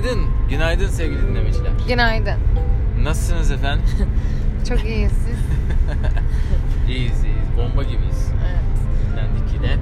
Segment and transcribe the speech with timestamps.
[0.00, 0.26] Günaydın.
[0.50, 1.70] Günaydın sevgili dinleyiciler.
[1.88, 2.34] Günaydın.
[3.02, 3.84] Nasılsınız efendim?
[4.68, 5.38] Çok iyiyiz siz.
[6.88, 7.48] iyiyiz iyiyiz.
[7.56, 8.32] Bomba gibiyiz.
[8.50, 8.62] Evet.
[9.12, 9.76] Dinlendik yine.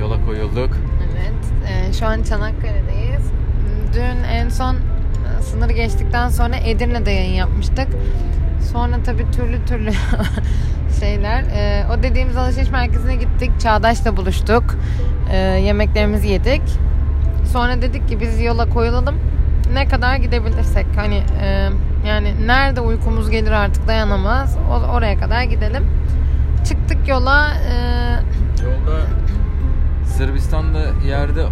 [0.00, 0.76] Yola koyulduk.
[1.04, 1.68] Evet.
[1.68, 3.30] Ee, şu an Çanakkale'deyiz.
[3.94, 7.88] Dün en son e, sınırı geçtikten sonra Edirne'de yayın yapmıştık.
[8.72, 9.90] Sonra tabii türlü türlü
[11.00, 11.42] şeyler.
[11.42, 13.50] Ee, o dediğimiz alışveriş merkezine gittik.
[13.60, 14.64] Çağdaş'la buluştuk.
[15.32, 16.62] Ee, yemeklerimizi yedik.
[17.54, 19.14] Sonra dedik ki biz yola koyulalım.
[19.72, 20.86] Ne kadar gidebilirsek.
[20.96, 21.68] Hani e,
[22.06, 24.58] yani nerede uykumuz gelir artık dayanamaz.
[24.70, 25.86] O, oraya kadar gidelim.
[26.68, 27.50] Çıktık yola.
[27.50, 27.74] E,
[28.64, 29.00] Yolda
[30.06, 31.46] Sırbistan'da yerde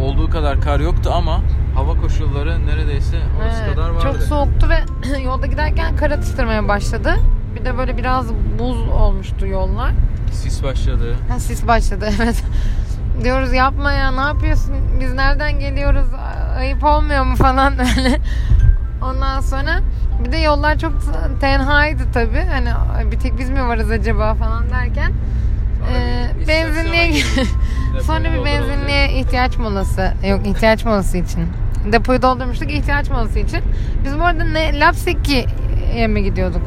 [0.00, 1.40] olduğu kadar kar yoktu ama
[1.74, 4.02] hava koşulları neredeyse orası Evet, kadar vardı.
[4.02, 4.78] Çok soğuktu ve
[5.24, 7.14] yolda giderken kar atıştırmaya başladı.
[7.54, 8.26] Bir de böyle biraz
[8.58, 9.92] buz olmuştu yollar.
[10.32, 11.16] Sis başladı.
[11.28, 12.44] Ha, sis başladı evet.
[13.24, 14.74] Diyoruz yapma ya ne yapıyorsun?
[15.00, 16.06] Biz nereden geliyoruz?
[16.58, 18.20] Ayıp olmuyor mu falan böyle.
[19.02, 19.80] Ondan sonra
[20.24, 20.92] bir de yollar çok
[21.40, 22.44] tenhaydı tabii.
[22.50, 22.70] Hani
[23.10, 25.12] bir tek biz mi varız acaba falan derken.
[25.80, 27.22] Sonra Ee, benzinliğe.
[28.02, 31.48] Sonra bir benzinliğe ihtiyaç molası yok ihtiyaç molası için
[31.92, 33.60] depoyu doldurmuştuk ihtiyaç molası için.
[34.04, 36.62] Biz bu arada ne Lapseki'ye mi gidiyorduk?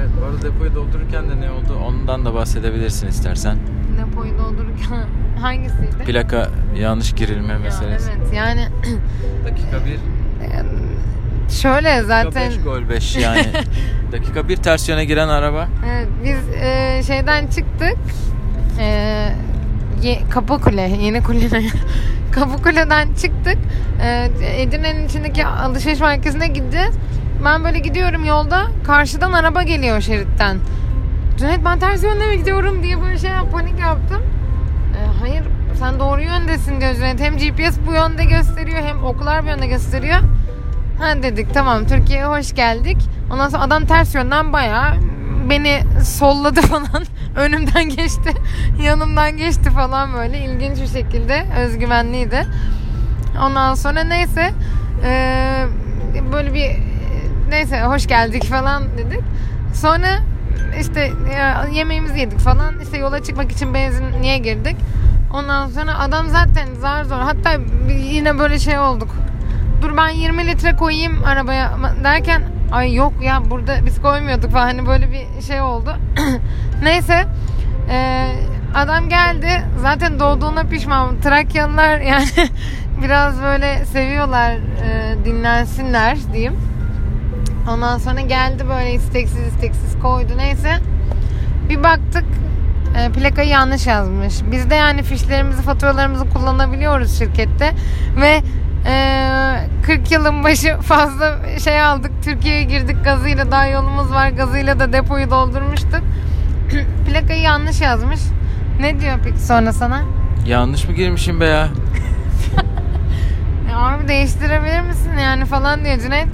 [0.00, 3.56] Evet bu arada depoyu doldururken de ne oldu ondan da bahsedebilirsin istersen.
[3.98, 5.04] Depoyu doldururken
[5.40, 6.04] hangisiydi?
[6.06, 8.10] Plaka yanlış girilme Ya, meselesi.
[8.18, 8.68] evet yani
[9.44, 9.98] Dakika 1
[11.62, 13.46] şöyle zaten Dakika 5 gol 5 yani.
[14.12, 15.68] dakika 1 ters yöne giren araba.
[15.92, 17.96] evet, biz e, şeyden çıktık
[18.80, 18.84] e,
[20.02, 21.48] ye, Kapıkule yeni kule
[22.32, 23.58] Kapıkule'den çıktık
[24.02, 24.30] e,
[24.62, 26.94] Edirne'nin içindeki alışveriş merkezine gideceğiz
[27.44, 30.56] ben böyle gidiyorum yolda karşıdan araba geliyor şeritten
[31.38, 34.22] Cüneyt ben ters yönde mi gidiyorum diye böyle şey yap- panik yaptım
[35.20, 35.42] hayır
[35.78, 40.18] sen doğru yöndesin diyor Cüneyt hem GPS bu yönde gösteriyor hem oklar bir yönde gösteriyor
[41.00, 42.96] Ha dedik tamam Türkiye'ye hoş geldik.
[43.32, 44.94] Ondan sonra adam ters yönden bayağı
[45.50, 47.04] beni solladı falan.
[47.36, 48.30] Önümden geçti.
[48.82, 50.38] Yanımdan geçti falan böyle.
[50.38, 51.46] ilginç bir şekilde.
[51.58, 52.46] Özgüvenliydi.
[53.42, 54.50] Ondan sonra neyse
[55.04, 55.66] eee,
[56.32, 56.70] böyle bir
[57.50, 59.20] neyse hoş geldik falan dedik.
[59.74, 60.18] Sonra
[60.80, 62.80] işte ya, yemeğimizi yedik falan.
[62.80, 64.76] İşte yola çıkmak için benzinliğe girdik.
[65.34, 67.16] Ondan sonra adam zaten zar zor.
[67.16, 67.50] Hatta
[67.88, 69.08] yine böyle şey olduk.
[69.82, 71.72] Dur ben 20 litre koyayım arabaya
[72.04, 72.42] derken
[72.72, 74.50] ay yok ya burada biz koymuyorduk.
[74.50, 74.64] falan.
[74.64, 75.96] Hani böyle bir şey oldu.
[76.82, 77.26] Neyse
[77.90, 78.28] e,
[78.74, 79.62] adam geldi.
[79.80, 81.20] Zaten doğduğuna pişman.
[81.20, 82.26] Trakyalılar yani
[83.02, 86.56] biraz böyle seviyorlar e, dinlensinler diyeyim.
[87.70, 90.32] Ondan sonra geldi böyle isteksiz isteksiz koydu.
[90.36, 90.78] Neyse
[91.68, 92.24] bir baktık
[92.98, 94.34] e, plakayı yanlış yazmış.
[94.52, 97.74] Biz de yani fişlerimizi faturalarımızı kullanabiliyoruz şirkette
[98.20, 98.42] ve
[98.86, 102.12] ee, 40 yılın başı fazla şey aldık.
[102.24, 104.28] Türkiye'ye girdik gazıyla daha yolumuz var.
[104.28, 106.00] Gazıyla da depoyu doldurmuştuk.
[107.06, 108.20] Plakayı yanlış yazmış.
[108.80, 110.02] Ne diyor peki sonra sana?
[110.46, 111.68] Yanlış mı girmişim be ya?
[113.70, 116.28] E, abi değiştirebilir misin yani falan diyor Cüneyt.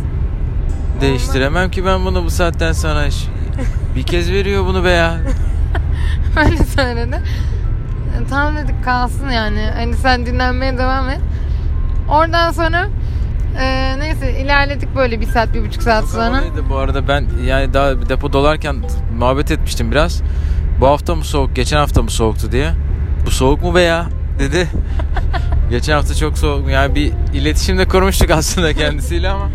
[1.01, 3.05] Değiştiremem ki ben bunu bu saatten sonra.
[3.97, 5.17] Bir kez veriyor bunu be ya.
[6.45, 7.17] Öyle söyledi.
[8.21, 9.71] E, Tamam dedik kalsın yani.
[9.75, 11.21] Hani sen dinlenmeye devam et.
[12.11, 12.87] Oradan sonra
[13.61, 16.25] e, neyse ilerledik böyle bir saat bir buçuk saat Çok sonra.
[16.25, 18.77] havalıydı bu arada ben yani daha depo dolarken
[19.19, 20.23] muhabbet etmiştim biraz.
[20.81, 22.71] Bu hafta mı soğuk, geçen hafta mı soğuktu diye.
[23.27, 24.07] Bu soğuk mu be ya
[24.39, 24.69] dedi.
[25.71, 26.69] geçen hafta çok soğuk.
[26.71, 29.51] Yani bir iletişimde kurmuştuk aslında kendisiyle ama.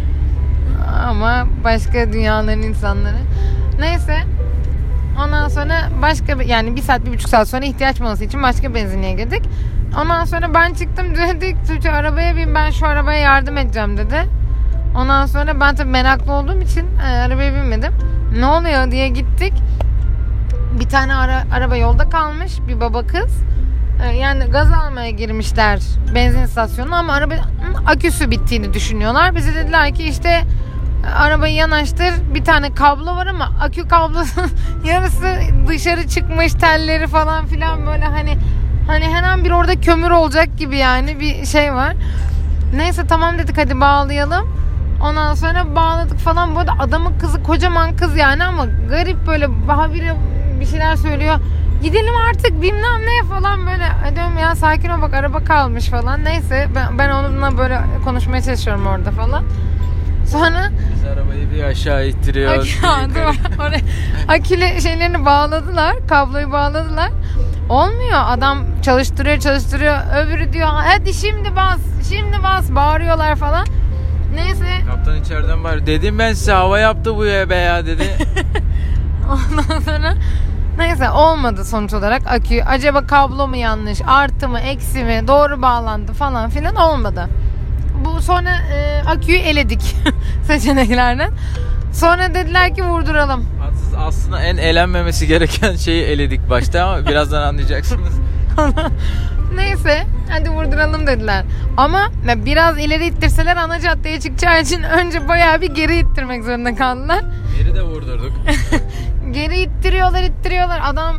[1.08, 3.18] ama başka dünyaların insanları.
[3.80, 4.18] Neyse.
[5.26, 8.76] Ondan sonra başka bir yani bir saat bir buçuk saat sonra ihtiyaç molası için başka
[8.76, 9.42] benzinliğe girdik.
[10.02, 14.30] Ondan sonra ben çıktım dedik Tuğçe arabaya bin ben şu arabaya yardım edeceğim dedi.
[14.96, 17.94] Ondan sonra ben tabii meraklı olduğum için e, arabaya binmedim.
[18.40, 19.54] Ne oluyor diye gittik.
[20.80, 23.44] Bir tane ara, araba yolda kalmış bir baba kız.
[24.04, 25.80] E, yani gaz almaya girmişler
[26.16, 27.42] benzin istasyonuna ama arabanın
[27.86, 29.36] aküsü bittiğini düşünüyorlar.
[29.36, 30.42] Bize dediler ki işte
[31.16, 34.52] arabayı yanaştır bir tane kablo var ama akü kablosunun
[34.86, 35.38] yarısı
[35.68, 38.38] dışarı çıkmış telleri falan filan böyle hani
[38.88, 41.94] hani her an bir orada kömür olacak gibi yani bir şey var.
[42.76, 44.62] Neyse tamam dedik hadi bağlayalım.
[45.04, 46.56] Ondan sonra bağladık falan.
[46.56, 50.16] Bu arada adamın kızı kocaman kız yani ama garip böyle habire
[50.60, 51.36] bir şeyler söylüyor.
[51.84, 54.16] Gidelim artık bilmem ne falan böyle.
[54.16, 56.24] Diyorum ya sakin ol bak araba kalmış falan.
[56.24, 59.44] Neyse ben, ben onunla böyle konuşmaya çalışıyorum orada falan.
[60.32, 62.78] Sonra Biz arabayı bir aşağı ittiriyoruz.
[63.60, 63.82] Oraya,
[64.28, 65.96] akülü şeylerini bağladılar.
[66.10, 67.10] Kabloyu bağladılar.
[67.70, 68.20] Olmuyor.
[68.26, 69.98] Adam çalıştırıyor çalıştırıyor.
[70.16, 71.80] Öbürü diyor hadi şimdi bas
[72.10, 73.66] şimdi bas bağırıyorlar falan.
[74.36, 75.86] Neyse Kaptan içeriden var.
[75.86, 78.04] Dedim ben size hava yaptı bu ya be ya dedi.
[79.30, 80.14] ondan sonra
[80.78, 82.62] neyse olmadı sonuç olarak akü.
[82.62, 87.28] Acaba kablo mu yanlış artı mı eksi mi doğru bağlandı falan filan olmadı.
[88.06, 89.96] Bu sonra e, aküyü eledik
[90.48, 91.32] seçeneklerden.
[91.94, 93.46] Sonra dediler ki vurduralım.
[93.70, 98.14] Aslında- Aslında en elenmemesi gereken şeyi eledik başta ama birazdan anlayacaksınız.
[99.56, 101.46] Neyse hadi vurduralım dediler.
[101.78, 106.76] Ama ya biraz ileri ittirseler ana caddeye çıkacağı için önce bayağı bir geri ittirmek zorunda
[106.76, 107.22] kaldılar.
[107.60, 108.32] Yeri de vurdurduk.
[109.32, 110.80] Geri ittiriyorlar ittiriyorlar.
[110.84, 111.16] Adam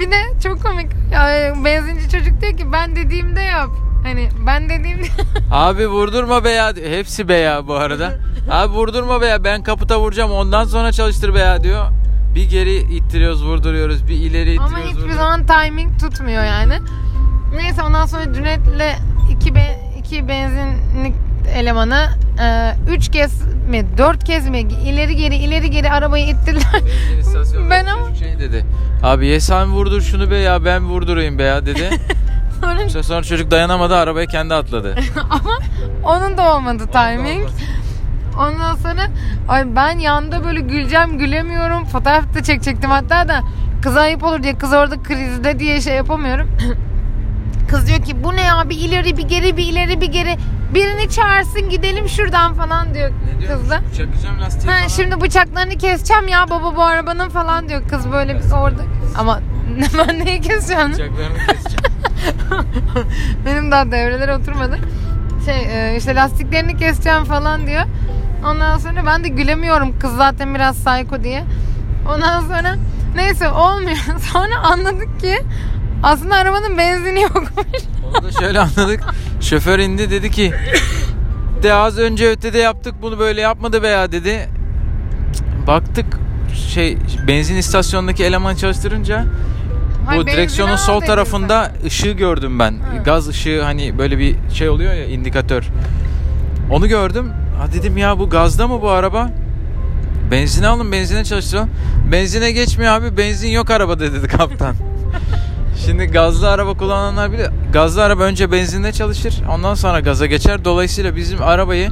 [0.00, 0.86] bir de çok komik.
[1.12, 3.70] Ya, benzinci çocuk diyor ki ben dediğimde yap.
[4.04, 5.06] Hani ben dediğimde
[5.50, 6.72] Abi vurdurma be ya.
[6.84, 8.18] Hepsi be ya bu arada.
[8.50, 11.84] Abi vurdurma be ya ben kaputa vuracağım ondan sonra çalıştır be ya diyor.
[12.34, 15.16] Bir geri ittiriyoruz vurduruyoruz bir ileri ama ittiriyoruz hiçbir vurduruyoruz.
[15.16, 16.74] zaman timing tutmuyor yani.
[17.56, 18.96] Neyse ondan sonra Cüneyt'le
[19.30, 21.14] iki, be, iki benzinlik
[21.54, 22.08] elemanı
[22.42, 26.36] e, üç kez mi dört kez mi ileri geri ileri geri arabayı
[27.20, 28.64] istasyonunda Ben ama- şey dedi.
[29.02, 31.90] Abi ya sen vurdur şunu be ya ben vurdurayım be ya dedi.
[32.60, 34.94] Sonra- İşte sonra çocuk dayanamadı arabaya kendi atladı.
[35.30, 35.58] ama
[36.04, 37.48] onun da olmadı timing.
[38.38, 39.02] Ondan sonra
[39.48, 41.84] ay ben yanda böyle güleceğim gülemiyorum.
[41.84, 43.40] Fotoğraf da çekecektim hatta da
[43.82, 46.48] kız ayıp olur diye kız orada krizde diye şey yapamıyorum.
[47.70, 50.36] kız diyor ki bu ne ya bir ileri bir geri bir ileri bir geri
[50.74, 53.10] birini çağırsın gidelim şuradan falan diyor
[53.48, 53.78] kız da.
[53.96, 54.88] Çakacağım lastiği Ha, falan.
[54.88, 58.82] şimdi bıçaklarını keseceğim ya baba bu arabanın falan diyor kız böyle biz orada
[59.18, 59.40] ama
[60.08, 60.92] ben neyi keseceğim?
[60.92, 61.73] Bıçaklarını keseceğim.
[63.46, 64.78] Benim daha devrelere oturmadı.
[65.44, 67.82] Şey e, işte lastiklerini keseceğim falan diyor.
[68.46, 71.44] Ondan sonra ben de gülemiyorum kız zaten biraz psycho diye.
[72.14, 72.76] Ondan sonra
[73.16, 73.96] neyse olmuyor.
[74.32, 75.38] Sonra anladık ki
[76.02, 77.82] aslında arabanın benzini yokmuş.
[78.08, 79.00] Onu da şöyle anladık.
[79.40, 80.52] Şoför indi dedi ki
[81.62, 84.48] de az önce ötede yaptık bunu böyle yapmadı be ya dedi.
[85.66, 86.06] Baktık
[86.68, 86.98] şey
[87.28, 89.24] benzin istasyonundaki eleman çalıştırınca
[90.06, 92.72] Hayır, bu direksiyonun sol tarafında ışığı gördüm ben.
[92.72, 93.02] Ha.
[93.04, 95.64] Gaz ışığı hani böyle bir şey oluyor ya indikatör.
[96.70, 97.32] Onu gördüm.
[97.58, 99.30] Ha dedim ya bu gazda mı bu araba?
[100.30, 101.70] Benzine alın benzine çalıştıralım.
[102.12, 104.74] Benzine geçmiyor abi benzin yok arabada dedi kaptan.
[105.86, 110.64] Şimdi gazlı araba kullananlar bile gazlı araba önce benzinle çalışır ondan sonra gaza geçer.
[110.64, 111.88] Dolayısıyla bizim arabayı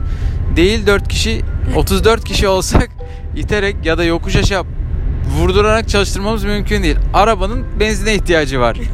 [0.56, 1.42] değil 4 kişi
[1.76, 2.88] 34 kişi olsak
[3.36, 4.64] iterek ya da yokuş aşağı
[5.38, 6.96] vurdurarak çalıştırmamız mümkün değil.
[7.14, 8.76] Arabanın benzine ihtiyacı var.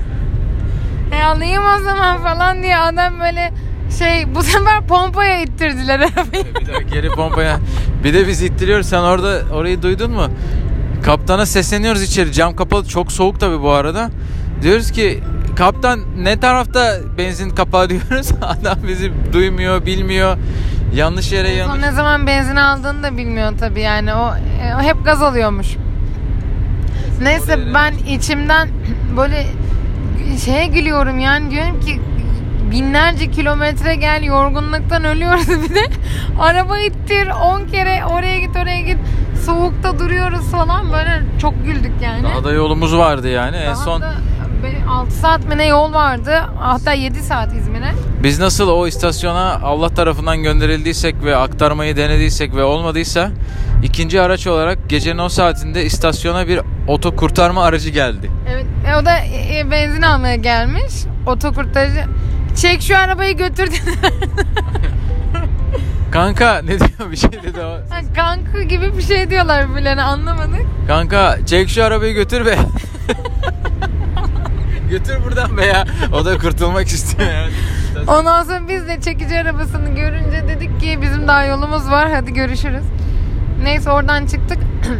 [1.12, 3.52] E alayım o zaman falan diye adam böyle
[3.99, 6.44] şey bu sefer pompaya ittirdiler arabayı.
[6.61, 7.58] bir daha geri pompaya.
[8.05, 8.87] Bir de biz ittiriyoruz.
[8.88, 10.26] Sen orada orayı duydun mu?
[11.05, 12.32] Kaptana sesleniyoruz içeri.
[12.32, 12.88] Cam kapalı.
[12.88, 14.11] Çok soğuk tabii bu arada.
[14.62, 15.20] Diyoruz ki
[15.56, 18.31] kaptan ne tarafta benzin kapağı diyoruz.
[18.43, 20.37] Adam bizi duymuyor, bilmiyor.
[20.94, 21.82] Yanlış yere Son yanlış.
[21.82, 25.67] ne zaman benzin aldığını da bilmiyor tabii yani o, e, o hep gaz alıyormuş.
[27.23, 28.69] Neyse Oraya ben içimden
[29.17, 29.47] böyle
[30.44, 32.00] şeye gülüyorum yani diyorum ki
[32.70, 35.81] binlerce kilometre gel yorgunluktan ölüyoruz bir de
[36.41, 38.99] araba ittir 10 kere oraya git oraya git
[39.47, 42.23] soğukta duruyoruz falan böyle çok güldük yani.
[42.23, 43.56] Daha da yolumuz vardı yani.
[43.56, 44.14] En Daha son da
[44.90, 47.92] 6 saat mi ne yol vardı hatta 7 saat İzmir'e.
[48.23, 53.31] biz nasıl o istasyona Allah tarafından gönderildiysek ve aktarmayı denediysek ve olmadıysa
[53.82, 58.30] ikinci araç olarak gecenin o saatinde istasyona bir oto kurtarma aracı geldi.
[58.52, 60.92] Evet, e, o da e, e, benzin almaya gelmiş.
[61.26, 62.04] Otokurtarıcı.
[62.56, 63.80] Çek şu arabayı götür dedi.
[66.11, 67.70] Kanka ne diyor bir şey dedi o.
[67.70, 70.61] Ha, Kankı gibi bir şey diyorlar birbirlerine anlamadık.
[70.87, 72.58] Kanka çek şu arabayı götür be.
[74.90, 75.85] götür buradan be ya.
[76.12, 77.52] O da kurtulmak istiyor yani.
[78.06, 82.82] Ondan sonra biz de çekici arabasını görünce dedik ki bizim daha yolumuz var hadi görüşürüz.
[83.62, 84.59] Neyse oradan çıktık.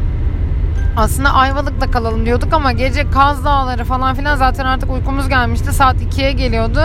[0.97, 5.73] Aslında Ayvalık'ta kalalım diyorduk ama gece Kaz Dağları falan filan zaten artık uykumuz gelmişti.
[5.73, 6.81] Saat 2'ye geliyordu.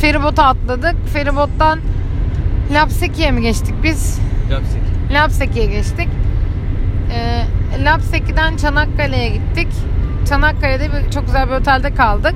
[0.00, 0.94] Feribota atladık.
[1.12, 1.80] Feribottan
[2.72, 4.20] Lapseki'ye mi geçtik biz?
[4.50, 4.80] Yapsik.
[5.12, 6.08] Lapseki'ye geçtik.
[7.12, 7.44] Ee,
[7.84, 9.68] Lapseki'den Çanakkale'ye gittik.
[10.28, 12.34] Çanakkale'de bir, çok güzel bir otelde kaldık.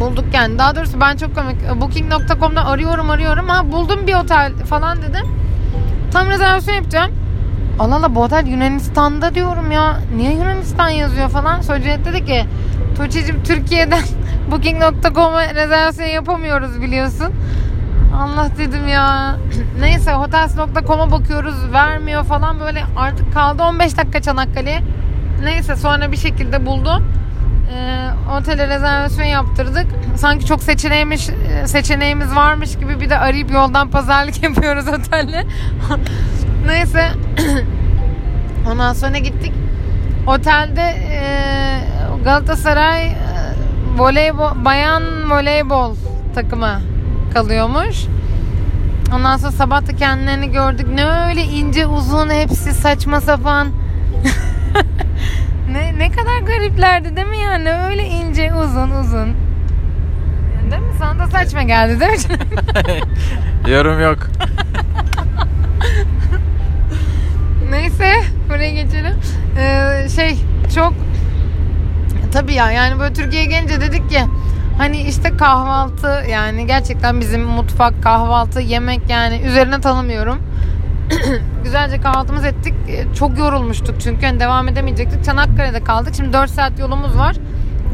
[0.00, 0.58] Bulduk yani.
[0.58, 1.80] Daha doğrusu ben çok komik.
[1.80, 3.48] Booking.com'da arıyorum arıyorum.
[3.48, 5.26] Ha buldum bir otel falan dedim.
[6.12, 7.12] Tam rezervasyon yapacağım.
[7.78, 9.96] Allah Allah bu otel Yunanistan'da diyorum ya.
[10.16, 11.60] Niye Yunanistan yazıyor falan.
[11.60, 12.44] Cüneyt dedi ki
[12.96, 14.02] Tuğçe'cim Türkiye'den
[14.50, 17.32] Booking.com'a rezervasyon yapamıyoruz biliyorsun.
[18.16, 19.36] Allah dedim ya.
[19.80, 24.80] Neyse hotels.com'a bakıyoruz vermiyor falan böyle artık kaldı 15 dakika Çanakkale'ye.
[25.44, 27.02] Neyse sonra bir şekilde buldu.
[27.74, 28.08] e,
[28.38, 29.86] otele rezervasyon yaptırdık.
[30.16, 31.30] Sanki çok seçeneğimiz
[31.66, 35.44] seçeneğimiz varmış gibi bir de arayıp yoldan pazarlık yapıyoruz otelle.
[36.66, 37.08] Neyse.
[38.72, 39.52] Ondan sonra gittik.
[40.26, 41.20] Otelde e,
[42.24, 43.14] Galatasaray e,
[43.98, 45.94] voleybol bayan voleybol
[46.34, 46.80] takımı
[47.34, 48.04] kalıyormuş.
[49.14, 50.86] Ondan sonra sabah da kendilerini gördük.
[50.94, 53.68] Ne öyle ince uzun hepsi saçma sapan.
[55.72, 57.72] ne ne kadar gariplerdi değil mi yani?
[57.72, 59.34] Öyle ince uzun uzun.
[60.70, 60.92] Değil mi?
[60.98, 62.38] Sana da saçma geldi değil mi?
[63.70, 64.18] Yorum yok.
[68.00, 69.14] Neyse buraya geçelim.
[69.58, 70.36] Ee, şey
[70.74, 70.94] çok
[72.32, 74.20] tabii ya yani böyle Türkiye'ye gelince dedik ki
[74.78, 80.38] hani işte kahvaltı yani gerçekten bizim mutfak kahvaltı yemek yani üzerine tanımıyorum.
[81.64, 82.74] Güzelce kahvaltımızı ettik.
[82.88, 85.24] Ee, Çok yorulmuştuk çünkü hani devam edemeyecektik.
[85.24, 86.14] Çanakkale'de kaldık.
[86.16, 87.36] Şimdi 4 saat yolumuz var.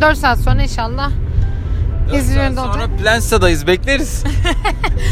[0.00, 1.10] 4 saat sonra inşallah
[2.14, 2.88] İzmir'de Sonra olacak.
[3.02, 4.24] Plansa'dayız bekleriz.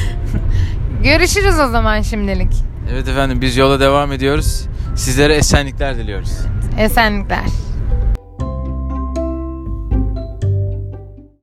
[1.04, 2.52] Görüşürüz o zaman şimdilik.
[2.92, 4.66] evet efendim biz yola devam ediyoruz.
[4.96, 6.32] Sizlere esenlikler diliyoruz.
[6.78, 7.44] Esenlikler.